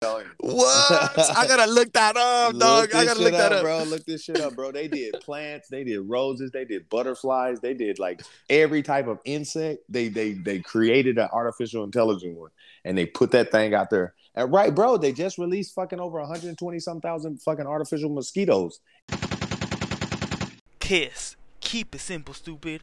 [0.00, 1.36] What?
[1.36, 2.94] I gotta look that up, dog.
[2.94, 3.82] I gotta look that up, bro.
[3.84, 4.70] Look this shit up, bro.
[4.70, 9.18] They did plants, they did roses, they did butterflies, they did like every type of
[9.24, 9.82] insect.
[9.88, 12.50] They they they created an artificial intelligent one,
[12.84, 14.12] and they put that thing out there.
[14.34, 18.80] And right, bro, they just released fucking over 120 some thousand fucking artificial mosquitoes.
[20.78, 21.36] Kiss.
[21.60, 22.82] Keep it simple, stupid.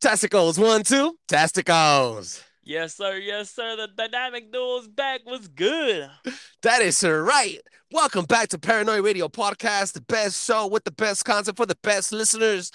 [0.00, 1.16] Tasticals, one, two.
[1.28, 2.45] Tasticals.
[2.68, 3.18] Yes, sir.
[3.18, 3.76] Yes, sir.
[3.76, 6.10] The dynamic duo's back was good.
[6.62, 7.60] That is right.
[7.92, 11.76] Welcome back to Paranoid Radio Podcast, the best show with the best content for the
[11.80, 12.72] best listeners.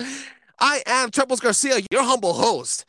[0.61, 2.85] I am Troubles Garcia, your humble host.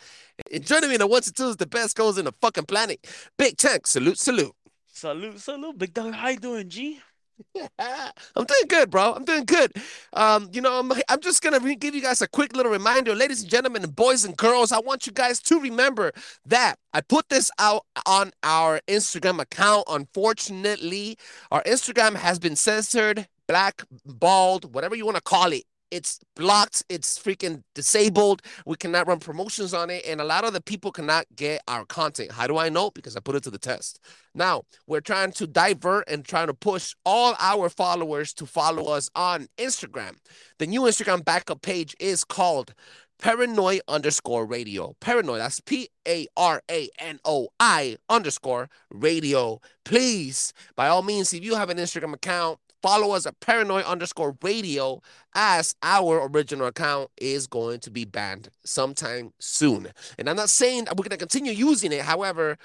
[0.53, 3.05] And joining me in the ones and twos, the best goes in the fucking planet.
[3.37, 4.55] Big Tank, salute, salute.
[4.87, 6.15] Salute, salute, big dog.
[6.15, 7.01] How you doing, G?
[7.79, 9.13] I'm doing good, bro.
[9.15, 9.73] I'm doing good.
[10.13, 13.15] Um, you know, I'm, I'm just gonna re- give you guys a quick little reminder,
[13.15, 14.73] ladies and gentlemen, and boys and girls.
[14.73, 16.13] I want you guys to remember
[16.47, 19.85] that I put this out on our Instagram account.
[19.89, 21.17] Unfortunately,
[21.51, 25.65] our Instagram has been censored, black, whatever you want to call it.
[25.93, 26.83] It's blocked.
[26.89, 28.41] It's freaking disabled.
[28.65, 31.85] We cannot run promotions on it, and a lot of the people cannot get our
[31.85, 32.33] content.
[32.33, 32.91] How do I know?
[32.91, 34.01] Because I put it to the test.
[34.35, 39.11] Now we're trying to divert and trying to push all our followers to follow us
[39.15, 40.17] on Instagram.
[40.59, 42.73] The new Instagram backup page is called
[43.19, 44.97] Paranoid underscore radio.
[44.99, 49.61] Paranoid, that's P A R A N O I underscore radio.
[49.85, 54.37] Please, by all means, if you have an Instagram account, follow us at paranoid underscore
[54.43, 55.01] radio
[55.35, 59.89] as our original account is going to be banned sometime soon.
[60.19, 62.03] And I'm not saying that we're going to continue using it.
[62.03, 62.59] However,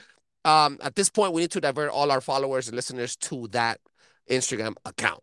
[0.43, 3.79] um, at this point, we need to divert all our followers and listeners to that
[4.29, 5.21] Instagram account.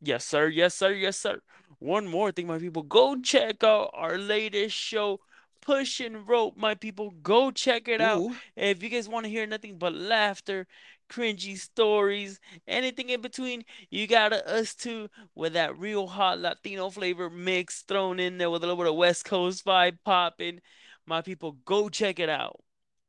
[0.00, 0.48] Yes, sir.
[0.48, 0.92] Yes, sir.
[0.92, 1.40] Yes, sir.
[1.78, 2.82] One more thing, my people.
[2.82, 5.20] Go check out our latest show,
[5.62, 7.10] Pushing Rope, my people.
[7.22, 8.22] Go check it out.
[8.56, 10.66] If you guys want to hear nothing but laughter,
[11.10, 17.28] cringy stories, anything in between, you got us too with that real hot Latino flavor
[17.28, 20.60] mix thrown in there with a little bit of West Coast vibe popping.
[21.06, 22.60] My people, go check it out.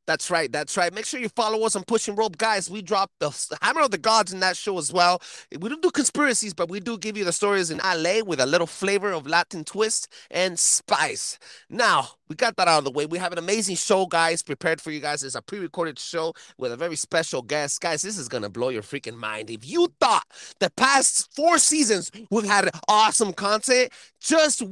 [0.06, 0.50] That's right.
[0.50, 0.92] That's right.
[0.92, 2.68] Make sure you follow us on Pushing Rope, guys.
[2.68, 3.30] We drop the
[3.62, 5.22] Hammer of the Gods in that show as well.
[5.56, 8.46] We don't do conspiracies, but we do give you the stories in LA with a
[8.46, 11.38] little flavor of Latin twist and spice.
[11.70, 13.06] Now, we got that out of the way.
[13.06, 15.22] We have an amazing show, guys, prepared for you guys.
[15.22, 17.80] It's a pre recorded show with a very special guest.
[17.80, 19.50] Guys, this is going to blow your freaking mind.
[19.50, 20.24] If you thought
[20.58, 24.64] the past four seasons we've had awesome content, just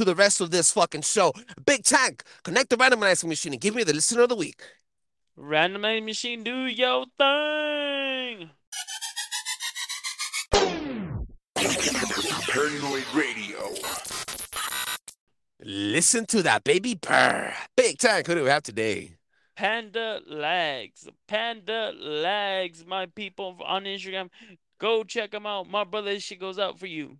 [0.00, 1.30] to the rest of this fucking show.
[1.66, 4.62] Big Tank, connect the randomizing machine and give me the listener of the week.
[5.36, 8.48] Random Aid Machine, do your thing.
[12.48, 13.74] Paranoid Radio.
[15.62, 17.52] Listen to that baby purr.
[17.76, 19.16] Big Tank, who do we have today?
[19.54, 21.08] Panda Lags.
[21.28, 24.30] Panda Lags, my people on Instagram.
[24.78, 25.68] Go check them out.
[25.68, 27.18] My brother, this shit goes out for you.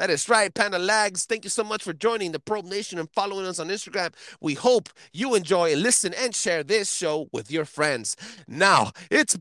[0.00, 1.26] That is right, Panda Lags.
[1.26, 4.14] Thank you so much for joining the Probe Nation and following us on Instagram.
[4.40, 8.16] We hope you enjoy listen and share this show with your friends.
[8.48, 9.36] Now, it's.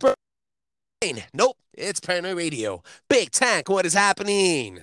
[1.33, 2.83] Nope, it's Paranoid Radio.
[3.07, 4.81] Big Tank, what is happening?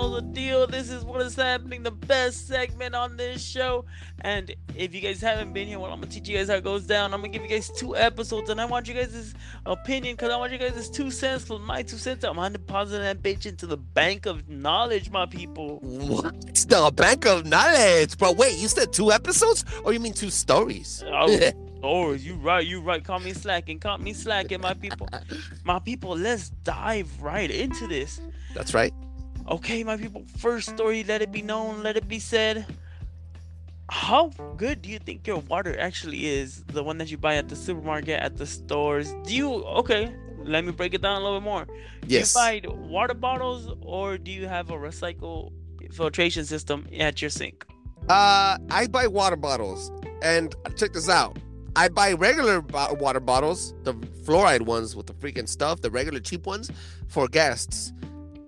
[0.00, 0.66] Know the deal.
[0.66, 3.84] This is what is happening, the best segment on this show.
[4.22, 6.64] And if you guys haven't been here, well, I'm gonna teach you guys how it
[6.64, 7.12] goes down.
[7.12, 9.34] I'm gonna give you guys two episodes, and I want you guys'
[9.66, 12.24] opinion because I want you guys' two cents for my two cents.
[12.24, 15.78] I'm gonna deposit that bitch into the bank of knowledge, my people.
[15.80, 16.54] What?
[16.54, 18.16] The bank of knowledge.
[18.18, 19.64] Bro, wait, you said two episodes?
[19.84, 21.04] Or you mean two stories?
[21.06, 21.50] Oh,
[21.82, 23.02] oh, you right, you right.
[23.02, 25.08] Call me slacking, call me slacking, my people.
[25.64, 28.20] My people, let's dive right into this.
[28.54, 28.92] That's right.
[29.50, 32.66] Okay, my people, first story, let it be known, let it be said.
[33.88, 36.62] How good do you think your water actually is?
[36.68, 39.12] The one that you buy at the supermarket, at the stores.
[39.24, 39.52] Do you,
[39.82, 40.14] okay,
[40.44, 41.66] let me break it down a little bit more.
[42.06, 42.32] Yes.
[42.32, 45.50] Do you buy water bottles or do you have a recycle
[45.92, 47.66] filtration system at your sink?
[48.08, 49.90] Uh, I buy water bottles,
[50.22, 51.38] and check this out.
[51.74, 56.46] I buy regular water bottles, the fluoride ones with the freaking stuff, the regular cheap
[56.46, 56.70] ones,
[57.08, 57.92] for guests.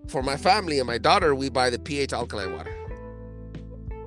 [0.08, 2.74] For my family and my daughter, we buy the pH alkaline water.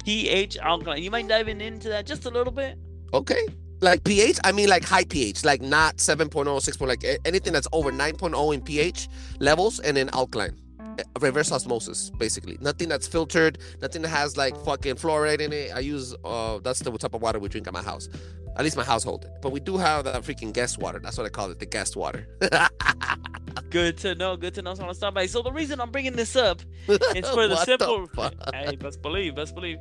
[0.03, 1.03] pH alkaline.
[1.03, 2.77] You mind diving into that just a little bit?
[3.13, 3.47] Okay.
[3.81, 6.81] Like pH, I mean like high pH, like not 7.0, 6.
[6.81, 9.09] like anything that's over 9.0 in pH
[9.39, 10.59] levels and then alkaline.
[10.99, 12.57] Uh, Reverse osmosis, basically.
[12.61, 15.71] Nothing that's filtered, nothing that has like fucking fluoride in it.
[15.73, 18.09] I use uh that's the type of water we drink at my house.
[18.57, 19.27] At least my household.
[19.41, 20.99] But we do have that freaking guest water.
[20.99, 22.25] That's what I call it, the guest water.
[23.69, 24.37] Good to know.
[24.37, 24.73] Good to know.
[24.73, 25.25] So I'm gonna stop by.
[25.25, 28.07] So the reason I'm bringing this up It's for the simple.
[28.07, 28.33] fuck?
[28.53, 29.79] hey, best believe, best believe.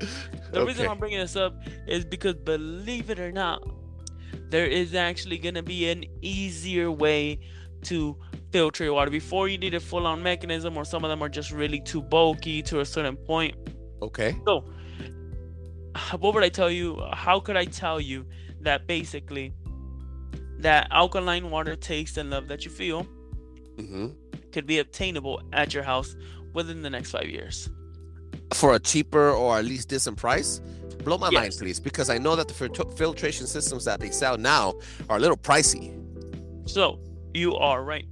[0.52, 1.54] The reason I'm bringing this up
[1.86, 3.62] is because, believe it or not,
[4.50, 7.38] there is actually gonna be an easier way
[7.82, 8.16] to
[8.54, 9.10] filter your water.
[9.10, 12.62] Before you need a full-on mechanism, or some of them are just really too bulky
[12.62, 13.56] to a certain point.
[14.00, 14.36] Okay.
[14.46, 14.64] So,
[16.20, 17.02] what would I tell you?
[17.12, 18.24] How could I tell you
[18.60, 19.52] that basically
[20.58, 23.02] that alkaline water taste and love that you feel
[23.76, 24.06] hmm
[24.52, 26.14] could be obtainable at your house
[26.52, 27.68] within the next five years?
[28.52, 30.60] For a cheaper or at least decent price?
[31.02, 34.38] Blow my mind, please, because I know that the filtr- filtration systems that they sell
[34.38, 34.74] now
[35.08, 35.90] are a little pricey.
[36.66, 37.00] So
[37.34, 38.06] you are right.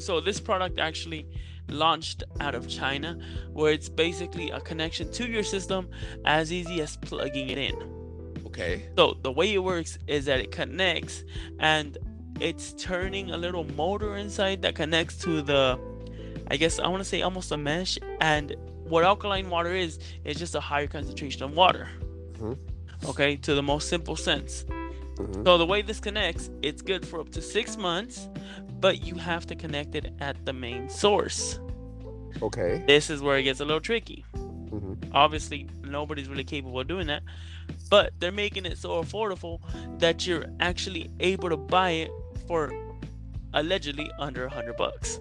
[0.00, 1.26] So this product actually
[1.68, 3.18] launched out of China,
[3.52, 5.88] where it's basically a connection to your system
[6.24, 7.76] as easy as plugging it in.
[8.46, 8.88] Okay.
[8.96, 11.24] So the way it works is that it connects
[11.60, 11.96] and
[12.40, 15.78] it's turning a little motor inside that connects to the
[16.50, 20.36] I guess I want to say almost a mesh and what alkaline water is is
[20.36, 21.88] just a higher concentration of water.
[22.38, 22.58] Mhm.
[23.08, 24.64] Okay, to the most simple sense.
[25.16, 25.44] Mhm.
[25.44, 28.28] So the way this connects, it's good for up to 6 months,
[28.80, 31.60] but you have to connect it at the main source.
[32.42, 32.82] Okay.
[32.86, 34.24] This is where it gets a little tricky
[34.70, 35.10] Mm-hmm.
[35.12, 37.24] obviously nobody's really capable of doing that
[37.90, 39.58] but they're making it so affordable
[39.98, 42.10] that you're actually able to buy it
[42.46, 42.70] for
[43.52, 45.18] allegedly under a hundred bucks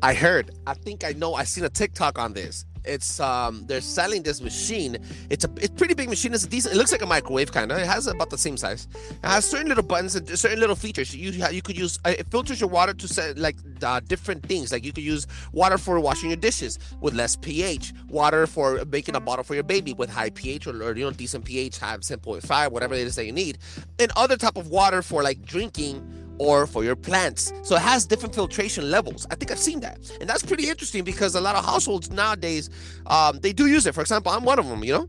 [0.00, 0.52] I heard.
[0.64, 1.34] I think I know.
[1.34, 2.64] I seen a TikTok on this.
[2.88, 4.98] It's um, they're selling this machine.
[5.30, 6.34] It's a it's pretty big machine.
[6.34, 6.74] It's a decent.
[6.74, 7.78] It looks like a microwave kind of.
[7.78, 8.88] It has about the same size.
[9.10, 11.14] It has certain little buttons and certain little features.
[11.14, 11.98] You you could use.
[12.04, 14.72] uh, It filters your water to set like uh, different things.
[14.72, 17.92] Like you could use water for washing your dishes with less pH.
[18.08, 21.10] Water for making a bottle for your baby with high pH or, or you know
[21.10, 23.58] decent pH, have 10.5, whatever it is that you need.
[23.98, 27.52] And other type of water for like drinking or for your plants.
[27.62, 29.26] So it has different filtration levels.
[29.30, 29.98] I think I've seen that.
[30.20, 32.70] And that's pretty interesting because a lot of households nowadays,
[33.06, 33.94] um, they do use it.
[33.94, 35.08] For example, I'm one of them, you know?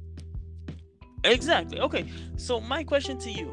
[1.25, 2.05] exactly okay
[2.37, 3.51] so my question to you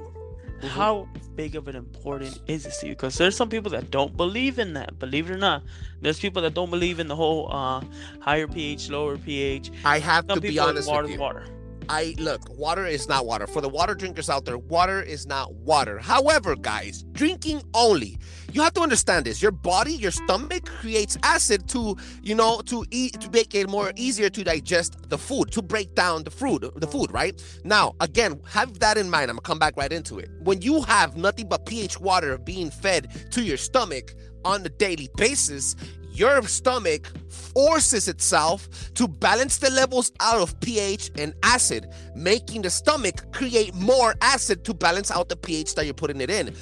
[0.63, 0.69] Mhm.
[0.69, 4.17] how big of an important is this to you because there's some people that don't
[4.17, 5.65] believe in that believe it or not
[6.01, 7.83] there's people that don't believe in the whole uh
[8.21, 11.19] higher ph lower ph I have some to be honest water with you.
[11.19, 11.45] water
[11.89, 13.47] I look, water is not water.
[13.47, 15.99] For the water drinkers out there, water is not water.
[15.99, 18.19] However, guys, drinking only.
[18.53, 19.43] You have to understand this.
[19.43, 23.93] Your body, your stomach creates acid to, you know, to eat to make it more
[23.97, 27.41] easier to digest the food, to break down the food, the food, right?
[27.65, 29.31] Now, again, have that in mind.
[29.31, 30.31] I'm gonna come back right into it.
[30.41, 35.09] When you have nothing but pH water being fed to your stomach on a daily
[35.17, 35.77] basis,
[36.17, 42.71] your stomach forces itself to balance the levels out of pH and acid, making the
[42.71, 46.55] stomach create more acid to balance out the pH that you're putting it in.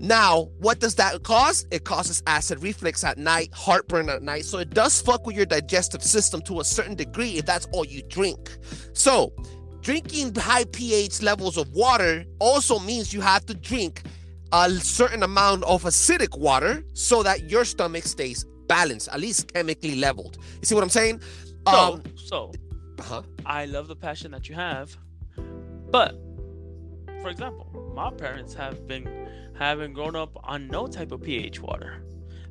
[0.00, 1.66] Now, what does that cause?
[1.70, 4.44] It causes acid reflux at night, heartburn at night.
[4.44, 7.86] So it does fuck with your digestive system to a certain degree if that's all
[7.86, 8.58] you drink.
[8.92, 9.32] So,
[9.80, 14.02] drinking high pH levels of water also means you have to drink
[14.52, 19.96] a certain amount of acidic water so that your stomach stays balanced, at least chemically
[19.96, 20.38] leveled.
[20.60, 21.20] You see what I'm saying?
[21.66, 22.52] so so
[22.98, 23.22] uh-huh.
[23.44, 24.96] I love the passion that you have.
[25.90, 26.14] But
[27.22, 32.02] for example, my parents have been having grown up on no type of pH water.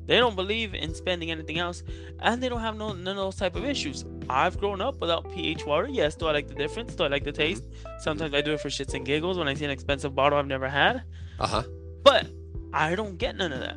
[0.06, 1.82] They don't believe in spending anything else,
[2.20, 4.04] and they don't have no none of those type of issues.
[4.30, 5.88] I've grown up without pH water.
[5.88, 6.94] Yes, do I like the difference?
[6.94, 7.64] Do I like the taste?
[7.98, 10.46] Sometimes I do it for shits and giggles when I see an expensive bottle I've
[10.46, 11.02] never had.
[11.40, 11.64] Uh-huh.
[12.04, 12.28] But
[12.72, 13.76] I don't get none of that.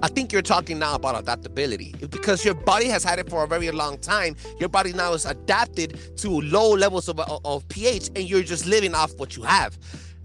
[0.00, 3.48] I think you're talking now about adaptability because your body has had it for a
[3.48, 4.36] very long time.
[4.60, 8.94] Your body now is adapted to low levels of, of, pH and you're just living
[8.94, 9.76] off what you have.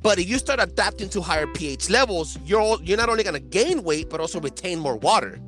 [0.03, 3.33] But if you start adapting to higher pH levels, you're all, you're not only going
[3.33, 5.39] to gain weight but also retain more water.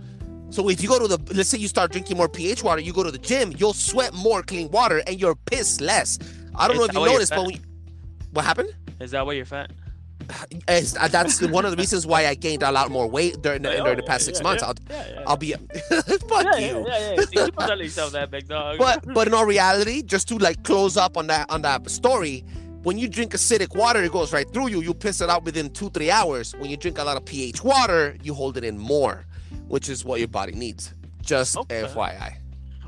[0.50, 2.94] So if you go to the let's say you start drinking more pH water, you
[2.94, 6.18] go to the gym, you'll sweat more clean water and you're piss less.
[6.56, 7.62] I don't Is know if you noticed, but when you-
[8.32, 8.74] what happened?
[9.00, 9.70] Is that why you're fat?
[10.68, 13.62] Is- uh, that's one of the reasons why I gained a lot more weight during
[13.62, 14.64] the, during the past six months.
[14.64, 14.76] I'll.
[15.28, 15.52] I'll be
[15.90, 16.86] fuck you.
[16.86, 17.22] Yeah, yeah, yeah.
[17.22, 18.78] See, keep on yourself that, big dog.
[18.78, 22.44] But but in all reality, just to like close up on that on that story,
[22.84, 24.82] when you drink acidic water, it goes right through you.
[24.82, 26.54] You piss it out within two three hours.
[26.58, 29.26] When you drink a lot of pH water, you hold it in more,
[29.68, 30.94] which is what your body needs.
[31.22, 31.84] Just Okay.
[31.84, 32.36] FYI.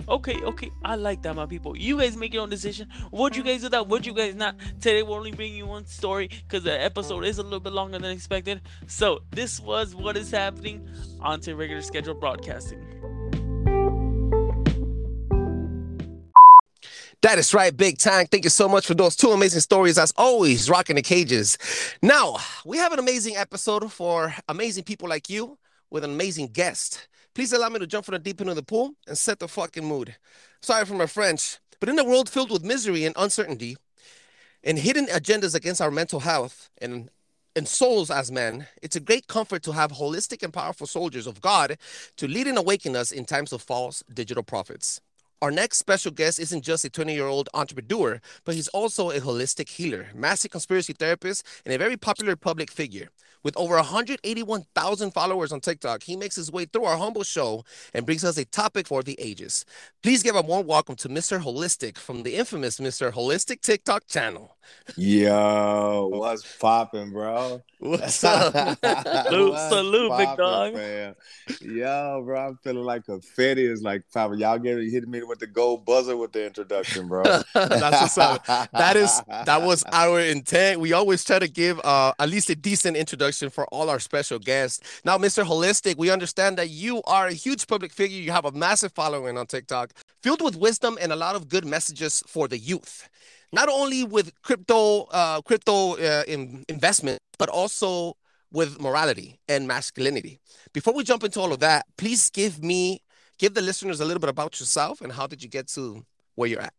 [0.09, 1.75] Okay, okay, I like that, my people.
[1.75, 2.87] You guys make your own decision.
[3.11, 3.89] Would you guys do that?
[3.89, 4.55] Would you guys not?
[4.79, 7.99] Today we're only bringing you one story because the episode is a little bit longer
[7.99, 8.61] than expected.
[8.85, 10.87] So this was what is happening
[11.19, 12.79] onto regular schedule broadcasting.
[17.21, 18.27] That is right, Big time.
[18.27, 21.57] Thank you so much for those two amazing stories, as always, rocking the cages.
[22.01, 25.57] Now, we have an amazing episode for amazing people like you
[25.89, 27.07] with an amazing guest.
[27.38, 29.48] Please allow me to jump from the deep end of the pool and set the
[29.48, 30.15] fucking mood.
[30.60, 33.77] Sorry for my French, but in a world filled with misery and uncertainty
[34.63, 37.12] and hidden agendas against our mental health and
[37.56, 41.39] and souls as men, it's a great comfort to have holistic and powerful soldiers of
[41.39, 41.77] God
[42.15, 45.00] to lead and awaken us in times of false digital prophets.
[45.39, 49.20] Our next special guest isn't just a 20 year old entrepreneur, but he's also a
[49.20, 53.10] holistic healer, massive conspiracy therapist, and a very popular public figure.
[53.44, 57.63] With over 181,000 followers on TikTok, he makes his way through our humble show
[57.94, 59.63] and brings us a topic for the ages.
[60.03, 61.39] Please give a warm welcome to Mr.
[61.39, 63.12] Holistic from the infamous Mr.
[63.12, 64.56] Holistic TikTok channel.
[64.95, 67.62] Yo, what's popping, bro?
[67.79, 68.53] What's up?
[68.53, 70.74] Salute, What's salute, big dog.
[71.62, 74.39] Yo, bro, I'm feeling like confetti is like popping.
[74.39, 77.24] Y'all get hitting me with the gold buzzer with the introduction, bro.
[77.53, 78.45] That's what's up.
[78.71, 80.79] That is that was our intent.
[80.79, 84.39] We always try to give uh, at least a decent introduction for all our special
[84.39, 85.01] guests.
[85.03, 85.43] Now, Mr.
[85.43, 88.19] Holistic, we understand that you are a huge public figure.
[88.19, 89.93] You have a massive following on TikTok,
[90.24, 93.09] filled with wisdom and a lot of good messages for the youth.
[93.51, 98.16] Not only with crypto, uh, crypto uh, in, investment, but also
[98.51, 100.39] with morality and masculinity.
[100.74, 103.01] Before we jump into all of that, please give me,
[103.38, 106.50] give the listeners a little bit about yourself and how did you get to where
[106.50, 106.74] you're at.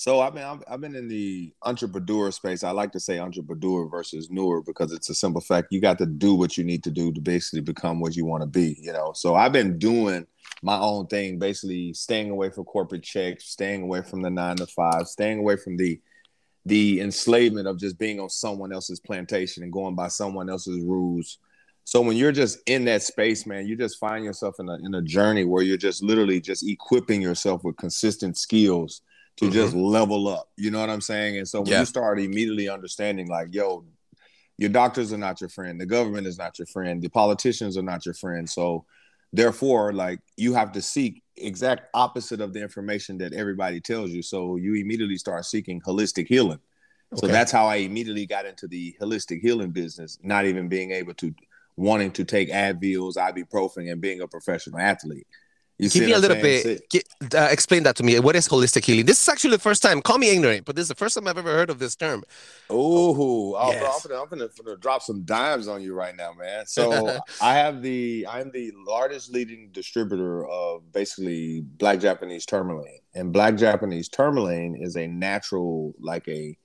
[0.00, 2.64] So I've been I've, I've been in the entrepreneur space.
[2.64, 5.68] I like to say entrepreneur versus newer because it's a simple fact.
[5.72, 8.42] You got to do what you need to do to basically become what you want
[8.42, 8.78] to be.
[8.80, 9.12] You know.
[9.14, 10.26] So I've been doing
[10.62, 14.66] my own thing, basically staying away from corporate checks, staying away from the nine to
[14.66, 16.00] five, staying away from the
[16.66, 21.38] the enslavement of just being on someone else's plantation and going by someone else's rules.
[21.84, 24.94] So when you're just in that space, man, you just find yourself in a in
[24.94, 29.00] a journey where you're just literally just equipping yourself with consistent skills
[29.38, 29.52] to Mhm.
[29.52, 30.50] just level up.
[30.58, 31.38] You know what I'm saying?
[31.38, 31.80] And so when Yeah.
[31.80, 33.86] you start immediately understanding, like, yo,
[34.58, 37.82] your doctors are not your friend, the government is not your friend, the politicians are
[37.82, 38.48] not your friend.
[38.48, 38.84] So
[39.32, 44.22] therefore, like you have to seek exact opposite of the information that everybody tells you.
[44.22, 46.60] So you immediately start seeking holistic healing.
[47.16, 51.14] So that's how I immediately got into the holistic healing business, not even being able
[51.14, 51.34] to
[51.76, 55.26] wanting to take Advils, ibuprofen, and being a professional athlete.
[55.80, 56.82] You Give me a little bit.
[57.34, 58.18] Uh, explain that to me.
[58.20, 59.06] What is holistic healing?
[59.06, 60.02] This is actually the first time.
[60.02, 62.22] Call me ignorant, but this is the first time I've ever heard of this term.
[62.70, 64.04] Ooh, oh, Yes.
[64.04, 66.66] I'm gonna, I'm gonna, gonna drop some dimes on you right now, man.
[66.66, 73.32] So I have the, I'm the largest leading distributor of basically Black Japanese tourmaline, and
[73.32, 76.58] Black Japanese tourmaline is a natural, like a,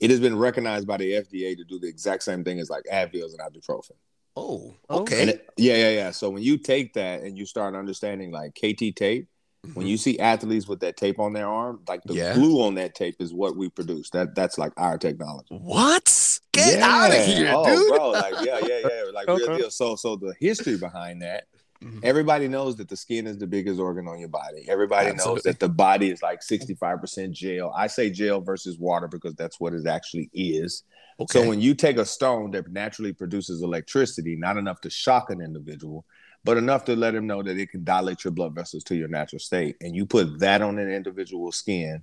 [0.00, 2.82] it has been recognized by the FDA to do the exact same thing as like
[2.92, 3.92] Advil and ibuprofen.
[4.38, 5.00] Oh, Oh.
[5.00, 5.20] okay.
[5.22, 6.10] And it- yeah, yeah, yeah.
[6.12, 9.28] So when you take that and you start understanding like KT tape,
[9.62, 9.86] when mm-hmm.
[9.86, 12.34] you see athletes with that tape on their arm, like the Yeah.
[12.34, 14.10] glue on that tape is what we produce.
[14.10, 15.56] That that's like our technology.
[15.56, 16.40] what?
[16.52, 17.24] Get out of Yeah.
[17.24, 17.88] here, oh, dude.
[17.88, 18.10] bro!
[18.10, 19.02] Like, yeah, yeah, yeah.
[19.12, 19.70] Like real deal.
[19.70, 21.44] So, so the history behind that.
[21.82, 22.00] Mhm.
[22.02, 24.64] Everybody knows that the skin is the biggest organ on your body.
[24.68, 27.72] Everybody knows that the body is like sixty-five percent gel.
[27.76, 30.82] I say gel versus water because that's what it actually is.
[31.20, 31.40] Okay.
[31.40, 35.40] So when you take a stone that naturally produces electricity, not enough to shock an
[35.40, 36.04] individual,
[36.44, 39.08] but enough to let them know that it can dilate your blood vessels to your
[39.08, 42.02] natural state, and you put that on an individual's skin,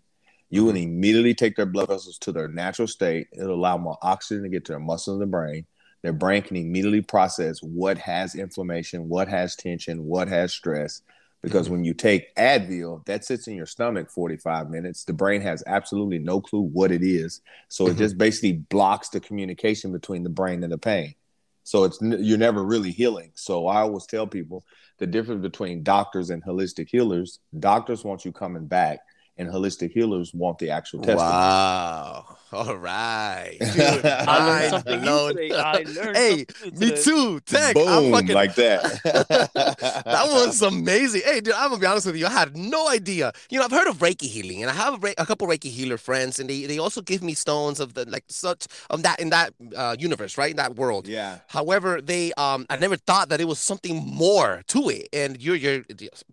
[0.49, 3.27] you will immediately take their blood vessels to their natural state.
[3.33, 5.65] It'll allow more oxygen to get to their muscles and the brain.
[6.05, 11.01] Their brain can immediately process what has inflammation, what has tension, what has stress.
[11.41, 15.03] Because when you take Advil, that sits in your stomach 45 minutes.
[15.03, 17.41] The brain has absolutely no clue what it is.
[17.69, 17.91] So Mhm.
[17.91, 21.15] it just basically blocks the communication between the brain and the pain.
[21.63, 23.31] So it's you're never really healing.
[23.33, 24.63] So I always tell people
[24.99, 27.39] the difference between doctors and holistic healers.
[27.57, 28.99] Doctors want you coming back,
[29.37, 31.17] and holistic healers want the actual testing.
[31.17, 32.37] Wow.
[32.53, 33.57] All right.
[33.75, 35.35] Dude, I learned something new blown.
[35.35, 35.55] today.
[35.55, 37.01] I learned hey, something me today.
[37.01, 37.39] too.
[37.41, 37.73] Tech.
[37.75, 38.83] Boom, fucking like that.
[39.53, 41.21] that was amazing.
[41.25, 42.27] Hey, dude, I'm gonna be honest with you.
[42.27, 43.33] I had no idea.
[43.49, 45.69] You know, I've heard of Reiki healing, and I have a, Re- a couple Reiki
[45.69, 49.19] healer friends, and they, they also give me stones of the like such of that
[49.19, 50.51] in that uh, universe, right?
[50.51, 51.07] In that world.
[51.07, 51.39] yeah.
[51.47, 55.09] However, they um, I never thought that it was something more to it.
[55.11, 55.83] And you're you're,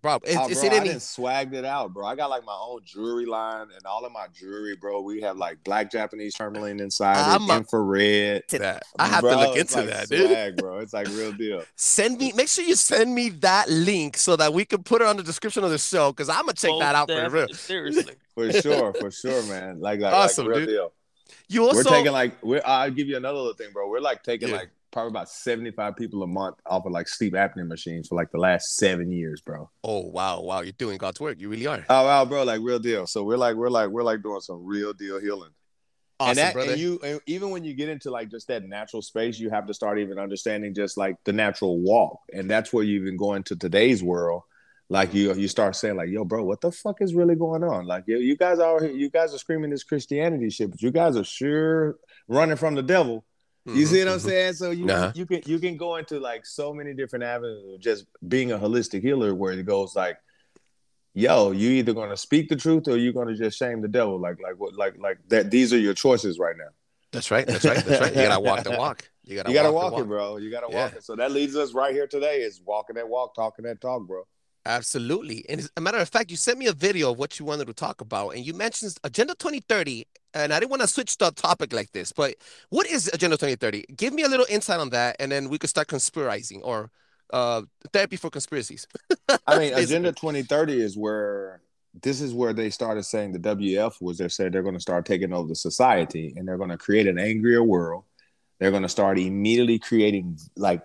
[0.01, 0.19] bro.
[0.25, 0.89] Is, Oh, is bro, it I any?
[0.91, 2.07] done swagged it out, bro.
[2.07, 5.01] I got like my own jewelry line, and all of my jewelry, bro.
[5.01, 8.43] We have like black Japanese Japanese tourmaline inside I'm it, a- infrared.
[8.51, 10.29] That I have Bro, to look into like that, dude.
[10.31, 10.79] swag, bro.
[10.79, 11.65] It's like real deal.
[11.77, 12.33] Send me.
[12.33, 15.23] Make sure you send me that link so that we can put it on the
[15.23, 17.49] description of the show because I'm gonna check Most that out for real.
[17.49, 18.15] Seriously.
[18.35, 19.79] For sure, for sure, man.
[19.81, 20.69] Like, like, Awesome, like real dude.
[20.71, 20.93] deal.
[21.49, 23.89] You also we're taking like we're I'll give you another little thing, bro.
[23.91, 24.57] We're like taking Yeah.
[24.57, 28.31] like probably about 75 people a month off of like sleep apnea machines for like
[28.31, 29.69] the last seven years, bro.
[29.83, 31.41] Oh wow, wow, you're doing God's work.
[31.41, 31.85] You really are.
[31.89, 33.07] Oh wow, bro, like real deal.
[33.07, 35.51] So we're like we're like we're like doing some real deal healing.
[36.21, 36.73] Awesome, and that brother.
[36.73, 39.67] and you and even when you get into like just that natural space, you have
[39.67, 42.21] to start even understanding just like the natural walk.
[42.33, 44.43] And that's where you even go into today's world.
[44.89, 47.87] Like you you start saying, like, yo, bro, what the fuck is really going on?
[47.87, 51.17] Like you, you guys are you guys are screaming this Christianity shit, but you guys
[51.17, 51.97] are sure
[52.29, 53.25] running from the devil.
[53.65, 54.21] You Mhm, see what I'm mhm.
[54.23, 54.53] saying?
[54.55, 55.13] So you Uh-huh.
[55.15, 58.59] you can you can go into like so many different avenues of just being a
[58.59, 60.19] holistic healer where it goes like,
[61.15, 64.19] yo, you either gonna speak the truth or you're gonna just shame the devil.
[64.19, 66.71] Like like what like like that these are your choices right now.
[67.13, 67.47] That's right.
[67.47, 67.85] That's right.
[67.85, 68.15] That's right.
[68.15, 69.09] You gotta walk the walk.
[69.25, 70.37] You gotta, you gotta walk, walk, the it, bro.
[70.39, 70.85] You gotta Yeah.
[70.85, 71.05] walk it.
[71.05, 74.25] So that leads us right here today is walking that walk, talking that talk, bro.
[74.65, 75.45] Absolutely.
[75.49, 77.67] And as a matter of fact, you sent me a video of what you wanted
[77.67, 80.07] to talk about, and you mentioned Agenda 2030.
[80.35, 82.37] And I didn't want to switch the topic like this, but
[82.71, 83.85] what is Agenda 2030?
[83.97, 86.91] Give me a little insight on that, and then we could start conspirizing or
[87.33, 88.87] uh, therapy for conspiracies.
[89.47, 91.61] I mean, Agenda 2030 is where
[92.01, 95.05] this is where they started saying the WF was they said they're going to start
[95.05, 98.05] taking over the society and they're going to create an angrier world.
[98.59, 100.83] They're going to start immediately creating like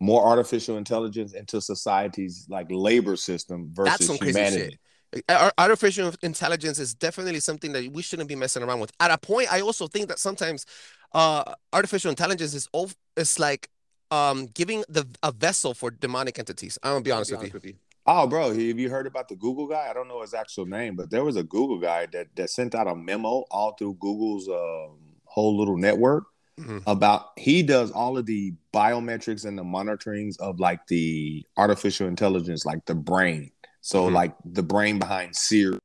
[0.00, 4.78] more artificial intelligence into society's like labor system versus That's some crazy humanity.
[5.14, 5.24] shit.
[5.58, 8.90] Artificial intelligence is definitely something that we shouldn't be messing around with.
[8.98, 10.66] At a point, I also think that sometimes
[11.12, 13.68] uh, artificial intelligence is ov- it's like
[14.10, 16.78] um, giving the a vessel for demonic entities.
[16.82, 17.74] I'm gonna be honest with you.
[18.06, 19.86] Oh, bro, have you heard about the Google guy?
[19.88, 22.74] I don't know his actual name, but there was a Google guy that that sent
[22.74, 26.24] out a memo all through Google's um, whole little network
[26.58, 26.82] Mhm.
[26.86, 32.64] about he does all of the biometrics and the monitorings of like the artificial intelligence,
[32.64, 33.50] like the brain.
[33.80, 34.12] So Mhm.
[34.12, 35.78] like the brain behind Siri,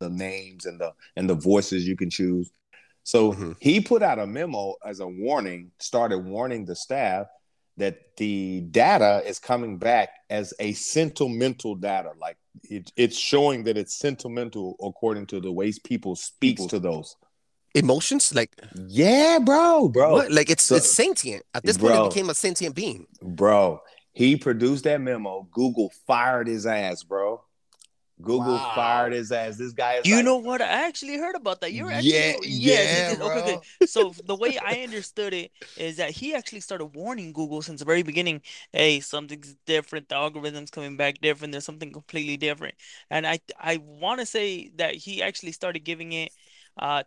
[0.00, 2.50] the names and the and the voices you can choose.
[3.04, 3.56] So Mhm.
[3.60, 7.26] he put out a memo as a warning, started warning the staff
[7.76, 12.12] that the data is coming back as a sentimental data.
[12.18, 17.16] Like it, it's showing that it's sentimental according to the ways people speak to those.
[17.74, 18.52] Emotions, like
[18.86, 20.12] Yeah, bro, bro.
[20.12, 20.30] what?
[20.30, 21.44] Like it's So- it's sentient.
[21.54, 22.06] At this point, Bro.
[22.06, 23.06] it became a sentient being.
[23.20, 23.80] Bro,
[24.12, 25.48] he produced that memo.
[25.52, 27.42] Google fired his ass, bro.
[28.22, 28.72] Google Wow.
[28.76, 29.56] fired his ass.
[29.56, 30.62] This guy is You like, know what?
[30.62, 31.72] I actually heard about that.
[31.72, 33.54] You're actually Yeah, yes, yeah, it is- okay, bro.
[33.54, 33.86] okay.
[33.86, 37.84] So the way I understood it is that he actually started warning Google since the
[37.84, 38.42] very beginning.
[38.72, 40.08] Hey, something's different.
[40.10, 41.50] The algorithm's coming back different.
[41.50, 42.76] There's something completely different.
[43.10, 46.30] And I I want to say that he actually started giving it,
[46.78, 47.02] uh,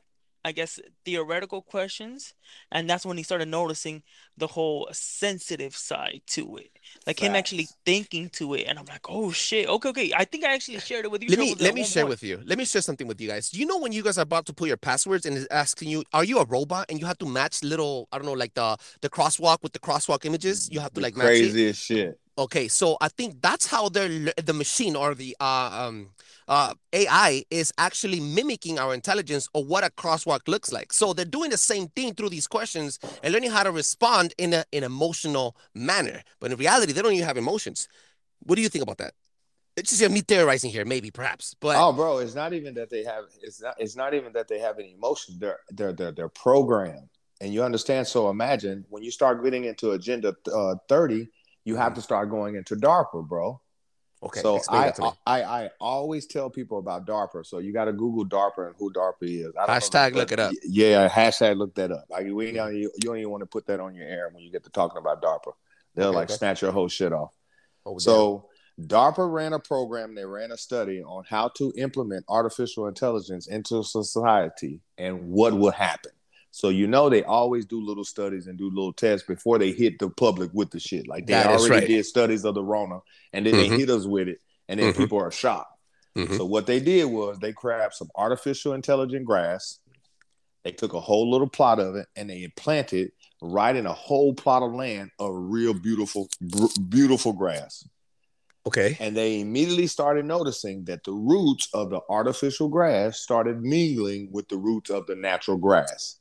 [0.48, 2.34] I guess theoretical questions,
[2.72, 4.02] and that's when he started noticing
[4.38, 6.72] the whole sensitive side to it,
[7.06, 8.66] like him actually thinking to it.
[8.68, 9.68] And I'm like, oh shit.
[9.68, 10.14] Okay, okay.
[10.16, 11.30] I think I actually shared it with you.
[11.30, 12.12] Let me let me share point.
[12.12, 12.42] with you.
[12.46, 13.50] Let me share something with you guys.
[13.50, 15.90] Do you know when you guys are about to put your passwords and it's asking
[15.90, 16.86] you, are you a robot?
[16.90, 19.80] And you have to match little, I don't know, like the the crosswalk with the
[19.80, 20.70] crosswalk images.
[20.72, 21.52] You have to the like match it.
[21.52, 22.20] craziest shit.
[22.38, 26.10] Okay, so I think that's how they're the machine or the uh, um
[26.48, 30.94] uh AI is actually mimicking our intelligence or what a crosswalk looks like.
[30.94, 34.54] So they're doing the same thing through these questions and learning how to respond in
[34.54, 36.22] a an emotional manner.
[36.40, 37.88] But in reality, they don't even have emotions.
[38.44, 39.14] What do you think about that?
[39.76, 41.56] It's just me theorizing here, maybe, perhaps.
[41.60, 43.26] But Oh, bro, it's not even that they have.
[43.42, 43.76] It's not.
[43.80, 45.38] It's not even that they have any emotion.
[45.40, 47.10] They're they're they're they're programmed,
[47.42, 48.08] and you understand.
[48.08, 51.30] So imagine when you start getting into Agenda uh, thirty,
[51.68, 53.60] you have to start going into DARPA, bro.
[54.24, 55.10] okay, so I, that to me.
[55.26, 57.46] I I always tell people about DARPA.
[57.46, 59.54] So you got to Google DARPA and who DARPA is.
[59.54, 60.54] Don't Hashtag look it up.
[60.64, 62.06] Yeah, hashtag look that up.
[62.10, 64.42] Like we ain't, you, you don't even want to put that on your air when
[64.44, 65.52] you get to talking about DARPA.
[65.96, 66.38] They'll Okay, like okay.
[66.38, 67.32] snatch your whole shit off.
[67.86, 68.00] Oh, damn.
[68.00, 68.50] So
[68.80, 73.84] DARPA ran a program, they ran a study on how to implement artificial intelligence into
[73.84, 76.12] society and what would happen.
[76.52, 80.00] So you know they always do little studies and do little tests before they hit
[80.00, 81.08] the public with the shit.
[81.08, 81.88] Like they That already right.
[81.88, 83.00] did studies of the Rona
[83.34, 83.58] and then Mhm.
[83.70, 84.98] they hit us with it and then Mhm.
[84.98, 85.72] people are shocked.
[86.16, 86.38] Mhm.
[86.38, 89.80] So what they did was they grabbed some artificial intelligent grass.
[90.64, 94.34] They took a whole little plot of it and they planted right in a whole
[94.34, 96.28] plot of land a real beautiful,
[96.90, 97.88] beautiful grass.
[98.66, 98.98] okay.
[99.00, 104.50] And they immediately started noticing that the roots of the artificial grass started mingling with
[104.50, 106.17] the roots of the natural grass.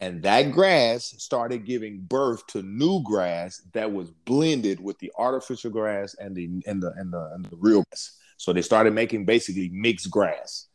[0.00, 5.70] And that grass started giving birth to new grass that was blended with the artificial
[5.70, 8.16] grass and the and the and the, and the real grass.
[8.38, 10.68] So they started making basically mixed grass.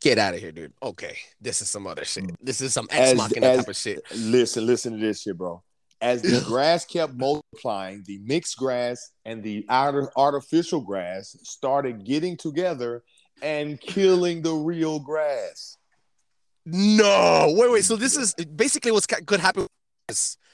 [0.00, 0.72] Get out of here, dude.
[0.82, 2.24] Okay, this is some other shit.
[2.44, 4.02] This is some ex machina type of shit.
[4.16, 5.62] Listen, listen to this shit, bro.
[6.00, 12.36] As the grass kept multiplying, the mixed grass and the outer artificial grass started getting
[12.36, 13.04] together
[13.42, 15.76] and killing the real grass.
[16.64, 17.84] No, wait, wait.
[17.84, 19.66] So this is basically what's could happen.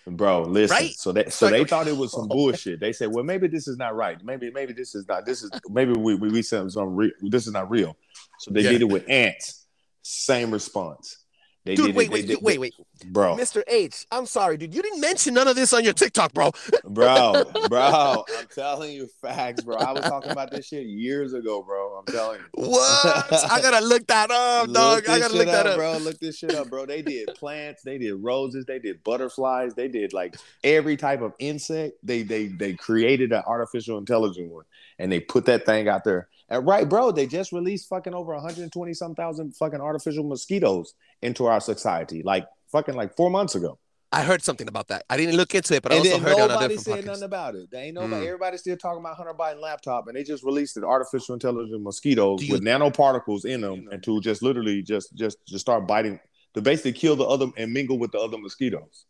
[0.06, 0.74] Bro, listen.
[0.76, 0.94] Right?
[0.94, 2.80] So they so they thought it was some oh, bullshit.
[2.80, 4.22] They said, well, maybe this is not right.
[4.24, 5.26] Maybe maybe this is not.
[5.26, 7.96] This is maybe we we, we said some re- this is not real.
[8.38, 8.70] So they Yeah.
[8.70, 9.66] did it with ants.
[10.02, 11.24] Same response.
[11.68, 12.74] They Dude, did wait, it, wait, they dude, did- wait, wait.
[13.12, 13.62] bro, Mr.
[13.68, 14.74] H, I'm sorry, dude.
[14.74, 16.50] You didn't mention none of this on your TikTok, bro.
[16.84, 18.24] bro, bro.
[18.38, 19.76] I'm telling you facts, bro.
[19.76, 21.98] I was talking about this shit years ago, bro.
[21.98, 22.46] I'm telling you.
[22.70, 23.50] What?
[23.52, 25.06] I gotta look that up, dog.
[25.10, 25.76] I gotta look that up.
[25.76, 25.98] bro.
[25.98, 26.86] Look this shit up, bro.
[26.86, 31.34] They did plants, they did roses, they did butterflies, they did like every type of
[31.38, 31.98] insect.
[32.02, 34.64] They they they created an artificial intelligent one,
[34.98, 36.28] and they put that thing out there.
[36.48, 41.46] And right, bro, they just released fucking over 120 some thousand fucking artificial mosquitoes into
[41.46, 43.78] our society, like fucking like four months ago.
[44.10, 45.04] I heard something about that.
[45.10, 47.04] I didn't look into it, but I and also then heard it on nobody said
[47.04, 47.70] nothing about it.
[47.70, 48.24] They ain't nobody.
[48.24, 48.26] Mm.
[48.26, 52.42] Everybody's still talking about Hunter Biden laptop, and they just released an artificial intelligent mosquitoes
[52.42, 56.18] you- with nanoparticles in them, and to just literally just just just start biting
[56.54, 59.04] to basically kill the other and mingle with the other mosquitoes.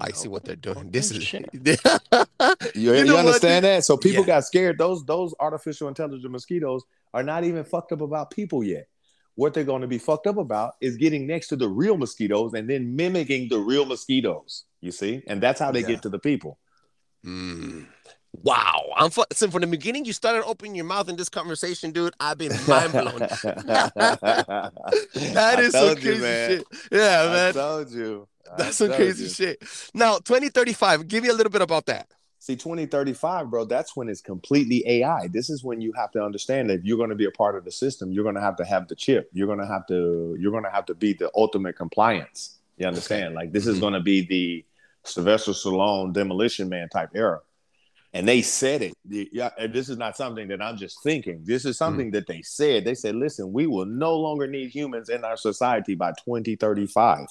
[0.00, 0.78] I see what they're doing.
[0.78, 1.48] Okay, This is shit.
[1.54, 1.72] You,
[2.74, 3.84] You you know what, understand that?
[3.84, 4.26] So people Yeah.
[4.38, 4.78] got scared.
[4.78, 6.82] Those those artificial intelligent mosquitoes
[7.14, 8.86] are not even fucked up about people yet.
[9.34, 12.52] What they're going to be fucked up about is getting next to the real mosquitoes
[12.54, 14.64] and then mimicking the real mosquitoes.
[14.80, 15.86] You see, and that's how they Yeah.
[15.88, 16.58] get to the people.
[17.24, 17.86] Mm.
[18.42, 18.92] Wow.
[18.96, 22.14] I'm fu- so from the beginning you started opening your mouth in this conversation, dude.
[22.18, 23.18] I've been mind blown.
[23.18, 24.72] that
[25.58, 26.50] I is some told you, crazy man.
[26.50, 26.66] shit.
[26.90, 27.52] Yeah, I man.
[27.54, 28.28] told you.
[28.56, 29.30] That's some crazy you.
[29.30, 29.62] shit.
[29.94, 32.08] Now, 2035, give me a little bit about that.
[32.38, 35.28] See, 2035, bro, that's when it's completely AI.
[35.28, 37.56] This is when you have to understand that if you're going to be a part
[37.56, 39.30] of the system, you're going to have to have the chip.
[39.32, 42.58] You're going to have to you're going to have to be the ultimate compliance.
[42.78, 43.34] You understand?
[43.36, 43.80] Like this is Mhm.
[43.80, 44.64] going to be the
[45.04, 47.40] Sylvester Stallone demolition man type era.
[48.12, 48.94] And they said it.
[49.08, 51.42] Yeah, this is not something that I'm just thinking.
[51.44, 52.84] This is something that they said.
[52.84, 57.26] They said, "Listen, we will no longer need humans in our society by 2035."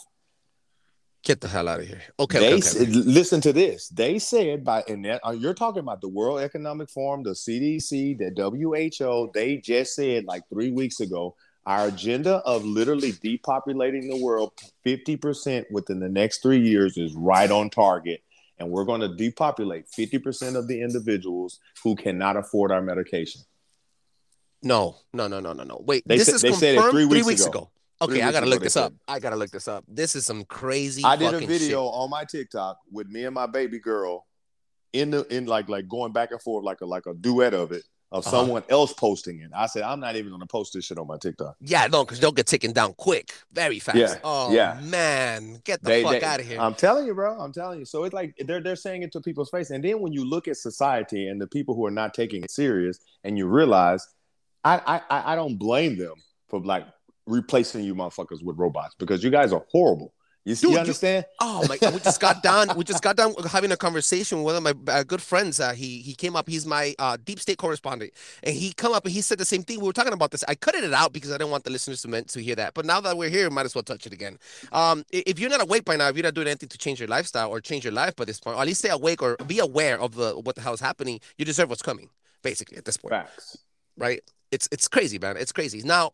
[1.24, 2.02] Get the hell out of here.
[2.20, 3.90] Okay, they okay, okay, listen to this.
[3.90, 8.18] They said by and that, uh, you're talking about the World Economic Forum, the CDC,
[8.18, 9.30] the WHO.
[9.34, 11.36] They just said like three weeks ago,
[11.68, 14.52] our agenda of literally depopulating the world
[14.84, 18.24] 50% within the next three years is right on target.
[18.58, 23.42] And we're going to depopulate 50% of the individuals who cannot afford our medication.
[24.64, 25.84] No, no, no, no, no, no.
[25.86, 27.60] Wait, They this said- is they said it confirmed three three weeks weeks ago.
[27.60, 27.70] ago.
[28.02, 28.94] Okay, I gotta look this up.
[29.08, 29.84] I gotta look this up.
[29.88, 31.04] This is some crazy.
[31.04, 31.94] I did a video shit.
[31.94, 34.26] on my TikTok with me and my baby girl
[34.94, 37.72] in the in like like going back and forth like a like a duet of
[37.72, 38.30] it of Uh-huh.
[38.38, 39.52] someone else posting it.
[39.56, 41.56] I said I'm not even gonna post this shit on my TikTok.
[41.62, 43.98] Yeah, no, because they'll get taken down quick, very fast.
[43.98, 44.80] Yeah, Oh yeah.
[44.84, 46.60] man, get the They- fuck out of here.
[46.60, 47.40] I'm telling you, bro.
[47.40, 47.86] I'm telling you.
[47.86, 50.48] So it's like they're they're saying it to people's face, and then when you look
[50.48, 54.06] at society and the people who are not taking it serious, and you realize,
[54.66, 56.16] I I I I don't blame them
[56.50, 56.86] for like
[57.28, 60.14] replacing you motherfuckers with robots because you guys are horrible.
[60.44, 61.26] You, Dude, you you- understand?
[61.40, 62.70] Oh my god, we just got done.
[62.76, 65.60] We just got done having a conversation with one of my uh, good friends.
[65.60, 66.50] Uh, he he came up.
[66.50, 69.62] He's my uh, deep state correspondent, and he come up and he said the same
[69.62, 69.80] thing.
[69.80, 70.44] We were talking about this.
[70.48, 72.74] I cut it out because I didn't want the listeners to meant to hear that.
[72.74, 74.40] But now that we're here, might as well touch it again.
[74.72, 77.08] Um, if you're not awake by now, if you're not doing anything to change your
[77.08, 79.60] lifestyle or change your life by this point, or at least stay awake or be
[79.60, 82.10] aware of the what the hell is happening, you deserve what's coming.
[82.42, 83.60] Basically, at this point Facts.
[83.96, 84.22] right?
[84.52, 85.38] It's it's crazy, man.
[85.38, 85.84] It's crazy.
[85.86, 86.14] Now,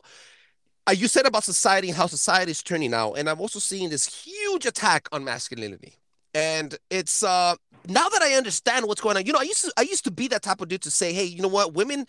[0.88, 3.90] uh, you said about society and how society is turning now, and I'm also seeing
[3.90, 5.94] this huge attack on masculinity.
[6.34, 7.56] And it's uh
[7.88, 10.10] now that I understand what's going on, you know, I used to I used to
[10.10, 12.06] be that type of dude to say, hey, you know what, women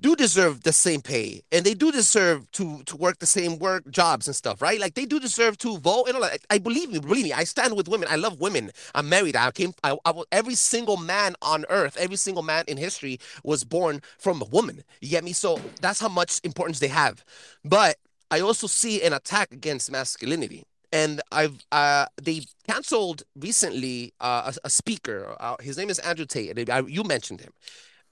[0.00, 3.88] do deserve the same pay and they do deserve to to work the same work
[3.90, 4.80] jobs and stuff right?
[4.80, 6.40] Like they do deserve to vote and all that.
[6.50, 8.08] I believe me believe me I stand with women.
[8.10, 8.70] I love women.
[8.94, 9.36] I'm married.
[9.36, 13.64] I came I, I every single man on earth every single man in history was
[13.64, 14.82] born from a woman.
[15.00, 15.32] You get me?
[15.32, 17.24] So that's how much importance they have.
[17.64, 17.96] But
[18.30, 24.66] I also see an attack against masculinity and I've uh they canceled recently uh, a,
[24.66, 27.52] a speaker uh, his name is Andrew Tate and I, you mentioned him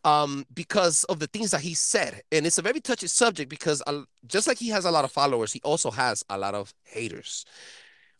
[0.04, 2.22] um, because of the things that he said.
[2.30, 5.12] And it's a very touchy subject because uh, just like he has a lot of
[5.12, 7.44] followers, he also has a lot of haters.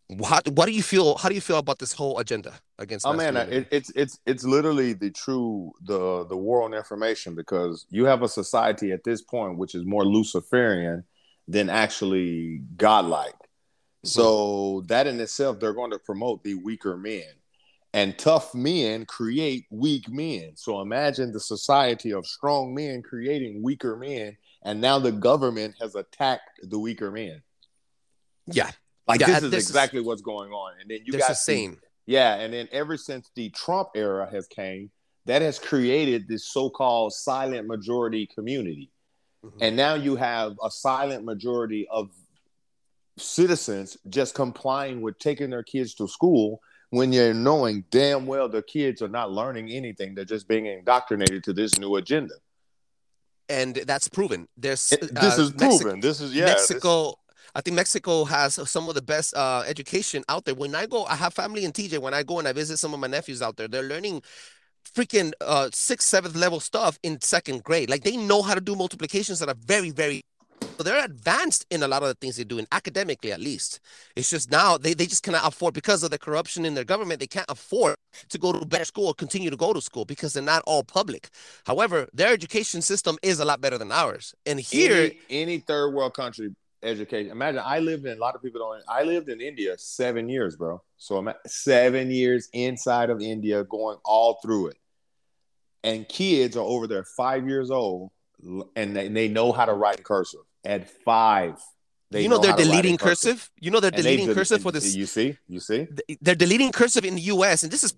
[0.09, 1.17] What what do you feel?
[1.17, 3.07] How do you feel about this whole agenda against?
[3.07, 7.87] Oh man, it, it's it's it's literally the true the the war on information because
[7.89, 11.03] you have a society at this point which is more Luciferian
[11.49, 13.35] than actually godlike.
[13.35, 14.09] Mm-hmm.
[14.09, 17.25] So that in itself, they're going to promote the weaker men,
[17.93, 20.53] and tough men create weak men.
[20.57, 25.95] So imagine the society of strong men creating weaker men, and now the government has
[25.95, 27.43] attacked the weaker men.
[28.47, 28.71] Yeah,
[29.07, 30.75] Like Yeah, this is this is- exactly what's going on.
[30.81, 31.79] And then you got is same.
[32.07, 34.91] Yeah, and then ever since the Trump era has came,
[35.27, 38.91] that has created this so-called silent majority community.
[39.45, 39.53] Mhm.
[39.61, 42.11] And now you have a silent majority of
[43.19, 48.63] citizens just complying with taking their kids to school when you're knowing damn well the
[48.63, 50.15] kids are not learning anything.
[50.15, 52.35] They're just being indoctrinated to this new agenda.
[53.49, 54.49] and that's proven.
[54.57, 56.01] There's It- this uh, is Mexi- proven.
[56.01, 56.47] this is yeah.
[56.47, 57.19] this- Mexico.
[57.55, 60.55] I think Mexico has some of the best uh, education out there.
[60.55, 61.99] When I go, I have family in TJ.
[61.99, 64.23] When I go and I visit some of my nephews out there, they're learning
[64.85, 67.91] freaking uh, sixth, seventh level stuff in second grade.
[67.91, 70.23] Like they know how to do multiplications that are very, very.
[70.79, 73.81] So they're advanced in a lot of the things they do, in academically at least.
[74.17, 77.21] It's just now they, they just cannot afford because of the corruption in their government.
[77.21, 77.97] They can't afford
[78.31, 80.83] to go to better school or continue to go to school because they're not all
[80.83, 81.29] public.
[81.67, 84.35] However, their education system is a lot better than ours.
[84.47, 87.31] And here, any, any third world country education.
[87.31, 88.83] Imagine I lived in a lot of people don't.
[88.89, 90.83] I lived in India seven years, bro.
[90.97, 94.77] So I'm seven years inside of India, going all through it.
[95.85, 98.11] And kids are over there five years old,
[98.77, 101.59] and they, they know how to write cursive at five.
[102.11, 103.51] They you know, they're write in deleting cursive.
[103.59, 104.95] You know they're And deleting del- cursive for and this.
[104.95, 105.89] You see, you see.
[106.21, 107.63] They're deleting cursive in the U.S.
[107.63, 107.95] and this is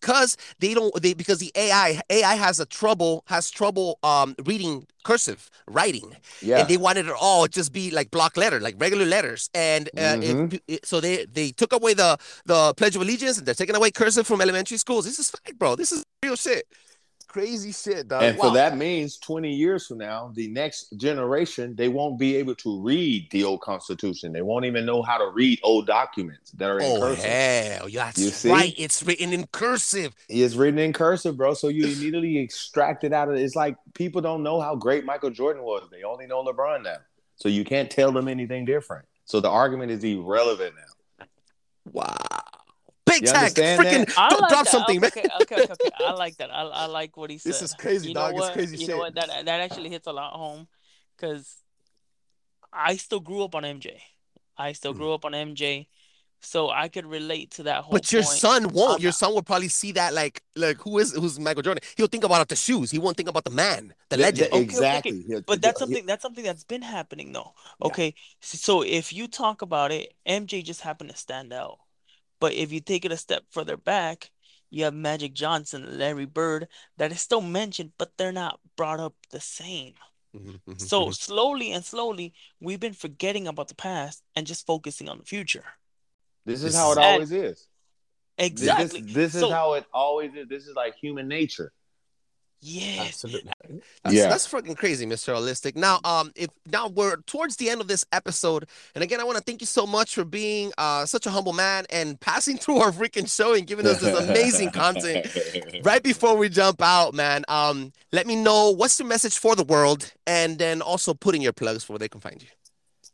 [0.00, 4.86] because they don't they because the AI AI has a trouble has trouble um reading
[5.04, 6.16] cursive writing.
[6.42, 9.50] Yeah, and they wanted it all just be like block letter like regular letters.
[9.54, 10.60] And uh, if- Mhm.
[10.68, 13.90] it- so they they took away the the pledge of allegiance and they're taking away
[13.90, 15.04] cursive from elementary schools.
[15.04, 15.76] This is fact bro.
[15.76, 16.64] This is real shit
[17.30, 18.22] crazy shit dog.
[18.24, 18.48] And Wow.
[18.48, 22.82] for that means 20 years from now the next generation they won't be able to
[22.82, 24.32] read the old constitution.
[24.32, 27.24] They won't even know how to read old documents that are in oh cursive.
[27.24, 28.50] hell that's You see?
[28.50, 28.74] right.
[28.76, 30.14] It's written in cursive.
[30.28, 31.54] It's written in cursive bro.
[31.54, 35.30] So you immediately extract it out of it's like people don't know how great michael
[35.30, 35.88] jordan was.
[35.92, 36.96] They only know lebron now.
[37.36, 39.06] So you can't tell them anything different.
[39.24, 41.26] So the argument is irrelevant now.
[41.92, 42.16] Wow
[43.10, 44.18] big You tag freaking that?
[44.18, 44.70] I don't like drop that.
[44.70, 45.90] something man okay, okay, okay, okay.
[45.98, 46.50] I like that.
[46.50, 47.50] I, I like what he said.
[47.52, 48.30] This is crazy, you know dog.
[48.32, 48.52] It's What?
[48.52, 48.88] crazy you shit.
[48.90, 49.14] know what?
[49.14, 50.68] That that actually hits a lot home,
[51.16, 51.56] because
[52.72, 53.98] I still grew up on MJ.
[54.56, 54.98] I still Mm.
[54.98, 55.86] grew up on MJ,
[56.40, 57.92] so I could relate to that whole.
[57.92, 58.38] But your point.
[58.38, 58.96] son won't.
[58.96, 61.82] I'm Your not- son will probably see that like like who is who's Michael Jordan.
[61.96, 62.90] He'll think about the shoes.
[62.90, 64.50] He won't think about the man, the Th- legend.
[64.52, 67.54] th- Okay, okay, exactly But that's something that's something that's been happening though.
[67.82, 71.78] Okay, s- so if you talk about it, MJ just happened to stand out.
[72.40, 74.30] But if you take it a step further back,
[74.70, 79.14] you have Magic Johnson, Larry Bird, that is still mentioned, but they're not brought up
[79.30, 79.94] the same.
[80.34, 81.14] Mhm, mhm, So mhm.
[81.14, 85.64] slowly and slowly, we've been forgetting about the past and just focusing on the future.
[86.46, 87.68] this This is how it always is
[88.38, 89.00] This- Exactly.
[89.02, 91.72] this, this is So- how it always is this is like human nature
[92.62, 93.08] Yes.
[93.08, 93.50] Absolutely.
[94.04, 94.28] That's, Yeah.
[94.28, 95.34] that's freaking crazy, Mr.
[95.34, 95.76] Holistic.
[95.76, 99.38] Now, um, if now we're towards the end of this episode, and again, I want
[99.38, 102.78] to thank you so much for being uh such a humble man and passing through
[102.78, 105.26] our freaking show and giving us this amazing content.
[105.82, 109.64] Right before we jump out, man, um, let me know what's your message for the
[109.64, 112.48] world, and then also put in your plugs for where they can find you.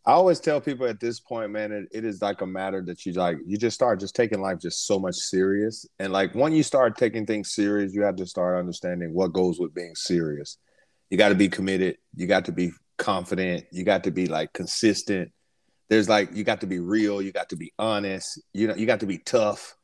[0.07, 3.05] I always tell people at this point, man, it, it is like a matter that
[3.05, 5.85] you like you just start just taking life just so much serious.
[5.99, 9.59] And like when you start taking things serious, you have to start understanding what goes
[9.59, 10.59] with being serious.
[11.11, 14.53] You got to be committed, you got to be confident, you got to be like
[14.53, 15.33] consistent.
[15.88, 18.87] There's like you got to be real, you got to be honest, you know, you
[18.87, 19.75] got to be tough.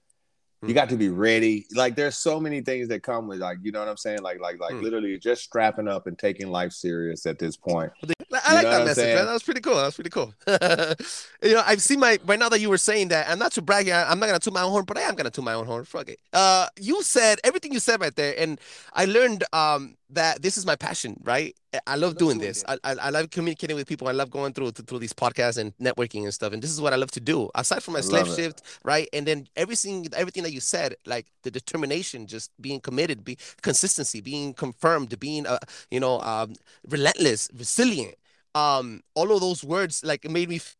[0.64, 1.66] You got to be ready.
[1.74, 4.22] Like there's so many things that come with like, you know what I'm saying?
[4.22, 4.82] Like like like Hmm.
[4.82, 7.90] literally just strapping up and taking life serious at this point.
[8.00, 9.26] I You like know that message, man.
[9.26, 9.74] That was pretty cool.
[9.74, 10.32] That was pretty cool.
[11.42, 13.28] you know, I've seen my right now that you were saying that.
[13.28, 13.88] I'm not to brag.
[13.88, 15.84] I'm not gonna toot my own horn, but I am gonna toot my own horn.
[15.84, 16.20] Fuck it.
[16.32, 18.60] Uh, you said everything you said right there, and
[18.94, 21.18] I learned um that this is my passion.
[21.24, 21.54] Right.
[21.74, 22.64] I- I love doing doing this.
[22.68, 24.08] I, I I love communicating with people.
[24.08, 26.52] I love going through through these podcasts and networking and stuff.
[26.52, 27.50] And this is what I love to do.
[27.54, 29.08] Aside from my slave shift, right?
[29.12, 34.20] And then everything everything that you said, like the determination, just being committed, be consistency,
[34.20, 35.58] being confirmed, being uh,
[35.90, 36.54] you know, um,
[36.88, 38.14] relentless, resilient.
[38.54, 40.76] Um, all of those words like made me f-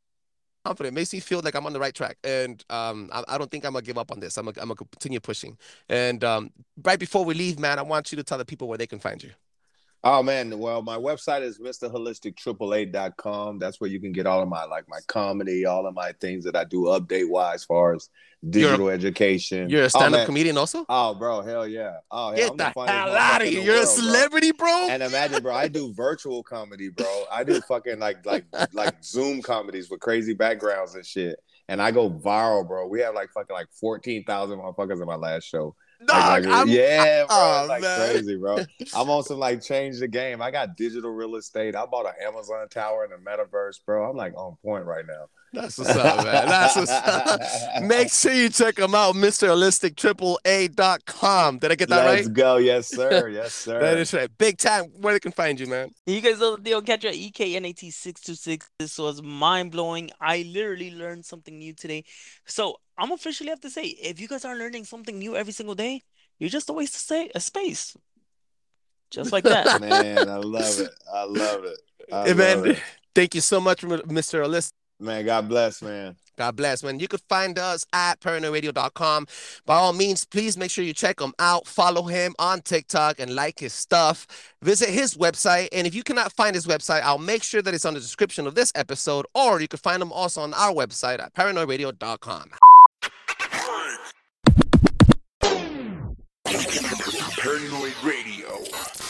[0.65, 0.95] confident.
[0.95, 2.19] It makes me feel like I'm on the right track.
[2.25, 4.37] And um, I, I don't think I'm gonna give up on this.
[4.37, 5.57] I'm gonna, I'm gonna continue pushing.
[5.89, 6.51] And um,
[6.85, 8.99] right before we leave, man, I want you to tell the people where they can
[8.99, 9.31] find you.
[10.05, 13.59] Oh man, well, my website is mrholistic888.com.
[13.59, 16.45] That's where you can get all of my like my comedy, all of my things
[16.45, 18.09] that I do update wise as far as
[18.51, 19.69] digital education.
[19.71, 20.27] You're a Oh, stand-up man.
[20.27, 20.85] comedian also.
[20.89, 21.99] Oh, bro, hell yeah.
[22.11, 23.61] Oh, hell, Get I'm the funniest hell out of here!
[23.63, 24.05] You're a world, bro.
[24.05, 24.89] celebrity, bro.
[24.91, 27.25] And imagine, bro, I do virtual comedy, bro.
[27.31, 31.39] I do fucking like like like Zoom comedies with crazy backgrounds and shit.
[31.69, 32.89] And I go viral, bro.
[32.89, 35.77] We have like fucking like fourteen thousand motherfuckers in my last show.
[36.07, 37.27] Dog, I'm, yeah, bro.
[37.31, 38.11] oh, like man.
[38.11, 38.59] crazy, bro.
[38.95, 40.43] I'm on some like change the game.
[40.43, 41.75] I got digital real estate.
[41.75, 44.09] I bought an Amazon tower in the metaverse, bro.
[44.09, 45.27] I'm like on point right now.
[45.55, 46.47] That's what's up, man.
[46.49, 47.41] That's what's up.
[47.83, 49.49] Make sure you check them out, Mr.
[49.49, 51.59] Holistic AAA.com.
[51.59, 52.35] Did I get that Let's right?
[52.35, 52.57] go.
[52.57, 53.29] Yes, sir.
[53.29, 53.79] Yes, sir.
[53.79, 54.31] That is right.
[54.39, 54.85] Big time.
[54.99, 55.91] Where they can find you, man.
[56.07, 56.81] You guys know the deal.
[56.81, 58.63] Catch you at E EKNAT626.
[58.79, 60.11] This was mind blowing.
[60.19, 62.05] I literally learned something new today.
[62.47, 65.75] So I'm officially have to say, if you guys aren't learning something new every single
[65.75, 66.03] day,
[66.39, 67.97] you're just a waste of sa- a space.
[69.11, 69.81] Just like that.
[69.81, 70.91] Man, I love it.
[71.13, 71.79] I love it.
[72.13, 72.79] I Hey, love man, it.
[73.15, 74.45] thank you so much, Mr.
[74.45, 74.73] Holistic.
[75.01, 76.15] Man, God bless, man.
[76.39, 77.01] God bless, man.
[77.01, 79.27] You could find us at paranoidradio.com.
[79.67, 81.67] By all means, please make sure you check him out.
[81.67, 84.27] Follow him on TikTok and like his stuff.
[84.63, 85.69] Visit his website.
[85.73, 88.47] And if you cannot find his website, I'll make sure that it's on the description
[88.47, 92.51] of this episode, or you can find him also on our website at paranoidradio.com.
[96.73, 99.02] Paranoid Radio.